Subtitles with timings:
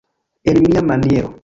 [0.49, 1.35] En mia maniero.